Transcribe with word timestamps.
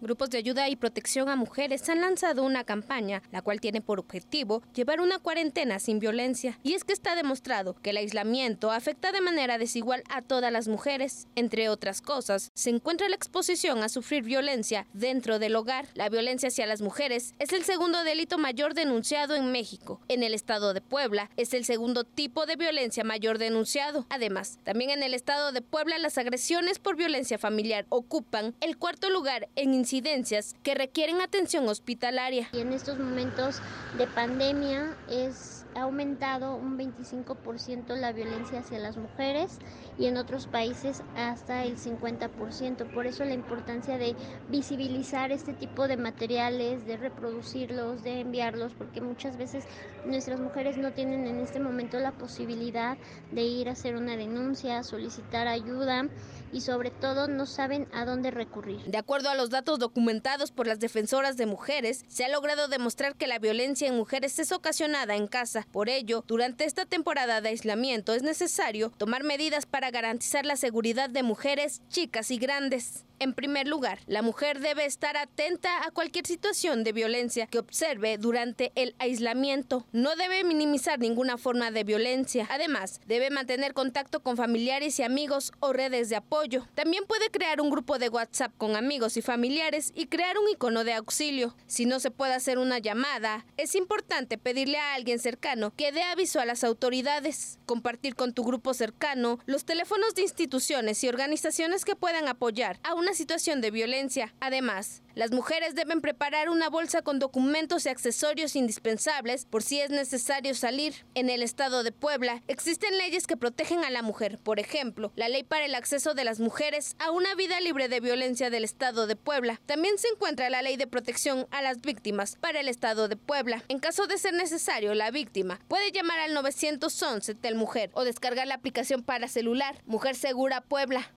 Grupos 0.00 0.30
de 0.30 0.38
ayuda 0.38 0.68
y 0.68 0.76
protección 0.76 1.28
a 1.28 1.36
mujeres 1.36 1.88
han 1.88 2.00
lanzado 2.00 2.42
una 2.42 2.64
campaña, 2.64 3.22
la 3.32 3.42
cual 3.42 3.60
tiene 3.60 3.80
por 3.80 3.98
objetivo 3.98 4.62
llevar 4.74 5.00
una 5.00 5.18
cuarentena 5.18 5.78
sin 5.78 5.98
violencia. 5.98 6.58
Y 6.62 6.74
es 6.74 6.84
que 6.84 6.92
está 6.92 7.14
demostrado 7.16 7.74
que 7.74 7.90
el 7.90 7.96
aislamiento 7.96 8.70
afecta 8.70 9.12
de 9.12 9.20
manera 9.20 9.58
desigual 9.58 10.02
a 10.08 10.22
todas 10.22 10.52
las 10.52 10.68
mujeres. 10.68 11.26
Entre 11.36 11.68
otras 11.68 12.02
cosas, 12.02 12.50
se 12.54 12.70
encuentra 12.70 13.08
la 13.08 13.16
exposición 13.16 13.82
a 13.82 13.88
sufrir 13.88 14.24
violencia 14.24 14.86
dentro 14.92 15.38
del 15.38 15.56
hogar. 15.56 15.88
La 15.94 16.08
violencia 16.08 16.48
hacia 16.48 16.66
las 16.66 16.82
mujeres 16.82 17.34
es 17.38 17.52
el 17.52 17.64
segundo 17.64 18.04
delito 18.04 18.38
mayor 18.38 18.74
denunciado 18.74 19.34
en 19.34 19.52
México. 19.52 20.00
En 20.08 20.22
el 20.22 20.34
estado 20.34 20.74
de 20.74 20.80
Puebla 20.80 21.30
es 21.36 21.54
el 21.54 21.64
segundo 21.64 22.04
tipo 22.04 22.46
de 22.46 22.56
violencia 22.56 23.04
mayor 23.04 23.38
denunciado. 23.38 24.06
Además, 24.10 24.58
también 24.64 24.90
en 24.90 25.02
el 25.02 25.14
estado 25.14 25.52
de 25.52 25.62
Puebla 25.62 25.98
las 25.98 26.18
agresiones 26.18 26.78
por 26.78 26.96
violencia 26.96 27.38
familiar 27.38 27.86
ocupan 27.88 28.54
el 28.60 28.76
cuarto 28.76 29.10
lugar 29.10 29.48
en 29.56 29.74
incidencias 29.84 30.54
que 30.62 30.74
requieren 30.74 31.20
atención 31.20 31.68
hospitalaria. 31.68 32.48
Y 32.54 32.60
en 32.60 32.72
estos 32.72 32.98
momentos 32.98 33.60
de 33.98 34.06
pandemia 34.06 34.96
es 35.10 35.64
ha 35.74 35.82
aumentado 35.82 36.54
un 36.54 36.78
25% 36.78 37.96
la 37.96 38.12
violencia 38.12 38.60
hacia 38.60 38.78
las 38.78 38.96
mujeres 38.96 39.58
y 39.98 40.06
en 40.06 40.16
otros 40.16 40.46
países 40.46 41.02
hasta 41.16 41.64
el 41.64 41.76
50%. 41.76 42.92
Por 42.92 43.06
eso 43.06 43.24
la 43.24 43.34
importancia 43.34 43.98
de 43.98 44.14
visibilizar 44.48 45.32
este 45.32 45.52
tipo 45.52 45.88
de 45.88 45.96
materiales, 45.96 46.86
de 46.86 46.96
reproducirlos, 46.96 48.02
de 48.02 48.20
enviarlos, 48.20 48.72
porque 48.74 49.00
muchas 49.00 49.36
veces 49.36 49.64
nuestras 50.04 50.40
mujeres 50.40 50.76
no 50.76 50.92
tienen 50.92 51.26
en 51.26 51.40
este 51.40 51.60
momento 51.60 51.98
la 51.98 52.12
posibilidad 52.12 52.96
de 53.32 53.42
ir 53.42 53.68
a 53.68 53.72
hacer 53.72 53.96
una 53.96 54.16
denuncia, 54.16 54.82
solicitar 54.82 55.48
ayuda 55.48 56.08
y 56.52 56.60
sobre 56.60 56.90
todo 56.90 57.26
no 57.26 57.46
saben 57.46 57.88
a 57.92 58.04
dónde 58.04 58.30
recurrir. 58.30 58.82
De 58.84 58.98
acuerdo 58.98 59.28
a 59.28 59.34
los 59.34 59.50
datos 59.50 59.73
documentados 59.78 60.50
por 60.50 60.66
las 60.66 60.80
defensoras 60.80 61.36
de 61.36 61.46
mujeres, 61.46 62.04
se 62.08 62.24
ha 62.24 62.28
logrado 62.28 62.68
demostrar 62.68 63.14
que 63.16 63.26
la 63.26 63.38
violencia 63.38 63.88
en 63.88 63.96
mujeres 63.96 64.38
es 64.38 64.52
ocasionada 64.52 65.16
en 65.16 65.26
casa. 65.26 65.66
Por 65.72 65.88
ello, 65.88 66.24
durante 66.26 66.64
esta 66.64 66.86
temporada 66.86 67.40
de 67.40 67.50
aislamiento 67.50 68.14
es 68.14 68.22
necesario 68.22 68.90
tomar 68.90 69.24
medidas 69.24 69.66
para 69.66 69.90
garantizar 69.90 70.46
la 70.46 70.56
seguridad 70.56 71.10
de 71.10 71.22
mujeres, 71.22 71.82
chicas 71.88 72.30
y 72.30 72.38
grandes. 72.38 73.04
En 73.24 73.32
primer 73.32 73.66
lugar, 73.66 74.00
la 74.06 74.20
mujer 74.20 74.60
debe 74.60 74.84
estar 74.84 75.16
atenta 75.16 75.86
a 75.86 75.90
cualquier 75.90 76.26
situación 76.26 76.84
de 76.84 76.92
violencia 76.92 77.46
que 77.46 77.58
observe 77.58 78.18
durante 78.18 78.70
el 78.74 78.94
aislamiento. 78.98 79.86
No 79.92 80.14
debe 80.14 80.44
minimizar 80.44 80.98
ninguna 80.98 81.38
forma 81.38 81.70
de 81.70 81.84
violencia. 81.84 82.46
Además, 82.50 83.00
debe 83.06 83.30
mantener 83.30 83.72
contacto 83.72 84.22
con 84.22 84.36
familiares 84.36 84.98
y 84.98 85.04
amigos 85.04 85.52
o 85.60 85.72
redes 85.72 86.10
de 86.10 86.16
apoyo. 86.16 86.68
También 86.74 87.06
puede 87.06 87.30
crear 87.30 87.62
un 87.62 87.70
grupo 87.70 87.98
de 87.98 88.10
WhatsApp 88.10 88.52
con 88.58 88.76
amigos 88.76 89.16
y 89.16 89.22
familiares 89.22 89.90
y 89.94 90.04
crear 90.08 90.36
un 90.36 90.50
icono 90.50 90.84
de 90.84 90.92
auxilio. 90.92 91.56
Si 91.66 91.86
no 91.86 92.00
se 92.00 92.10
puede 92.10 92.34
hacer 92.34 92.58
una 92.58 92.78
llamada, 92.78 93.46
es 93.56 93.74
importante 93.74 94.36
pedirle 94.36 94.76
a 94.76 94.92
alguien 94.92 95.18
cercano 95.18 95.72
que 95.74 95.92
dé 95.92 96.02
aviso 96.02 96.40
a 96.40 96.44
las 96.44 96.62
autoridades. 96.62 97.58
Compartir 97.64 98.16
con 98.16 98.34
tu 98.34 98.44
grupo 98.44 98.74
cercano 98.74 99.38
los 99.46 99.64
teléfonos 99.64 100.14
de 100.14 100.20
instituciones 100.20 101.02
y 101.02 101.08
organizaciones 101.08 101.86
que 101.86 101.96
puedan 101.96 102.28
apoyar 102.28 102.78
a 102.82 102.92
una 102.92 103.13
situación 103.14 103.60
de 103.60 103.70
violencia. 103.70 104.34
Además, 104.40 105.02
las 105.14 105.30
mujeres 105.30 105.74
deben 105.74 106.00
preparar 106.00 106.48
una 106.50 106.68
bolsa 106.68 107.02
con 107.02 107.18
documentos 107.18 107.86
y 107.86 107.88
accesorios 107.88 108.56
indispensables 108.56 109.46
por 109.46 109.62
si 109.62 109.80
es 109.80 109.90
necesario 109.90 110.54
salir. 110.54 111.06
En 111.14 111.30
el 111.30 111.42
estado 111.42 111.84
de 111.84 111.92
Puebla 111.92 112.42
existen 112.48 112.98
leyes 112.98 113.26
que 113.26 113.36
protegen 113.36 113.84
a 113.84 113.90
la 113.90 114.02
mujer. 114.02 114.38
Por 114.42 114.58
ejemplo, 114.58 115.12
la 115.14 115.28
ley 115.28 115.44
para 115.44 115.66
el 115.66 115.74
acceso 115.74 116.14
de 116.14 116.24
las 116.24 116.40
mujeres 116.40 116.96
a 116.98 117.10
una 117.10 117.34
vida 117.34 117.60
libre 117.60 117.88
de 117.88 118.00
violencia 118.00 118.50
del 118.50 118.64
estado 118.64 119.06
de 119.06 119.16
Puebla. 119.16 119.60
También 119.66 119.98
se 119.98 120.08
encuentra 120.08 120.50
la 120.50 120.62
ley 120.62 120.76
de 120.76 120.86
protección 120.86 121.46
a 121.50 121.62
las 121.62 121.80
víctimas 121.80 122.36
para 122.40 122.60
el 122.60 122.68
estado 122.68 123.08
de 123.08 123.16
Puebla. 123.16 123.62
En 123.68 123.78
caso 123.78 124.06
de 124.06 124.18
ser 124.18 124.34
necesario, 124.34 124.94
la 124.94 125.10
víctima 125.10 125.60
puede 125.68 125.92
llamar 125.92 126.18
al 126.18 126.34
911 126.34 127.34
del 127.34 127.54
Mujer 127.54 127.90
o 127.94 128.04
descargar 128.04 128.46
la 128.46 128.54
aplicación 128.54 129.02
para 129.02 129.28
celular 129.28 129.80
Mujer 129.86 130.16
Segura 130.16 130.60
Puebla. 130.60 131.12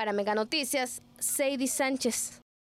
Para 0.00 0.14
Mega 0.14 0.34
Noticias, 0.34 1.02
Sadie 1.18 1.68
Sánchez. 1.68 2.40